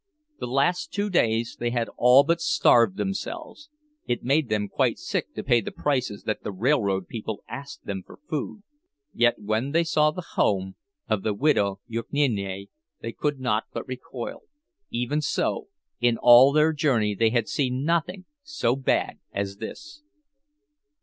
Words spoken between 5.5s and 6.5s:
the prices that